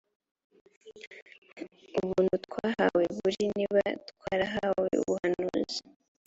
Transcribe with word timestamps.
ubuntu 1.99 2.35
twahawe 2.45 3.03
buri 3.17 3.41
niba 3.57 3.81
twarahawe 4.09 4.87
ubuhanuzi 5.01 5.79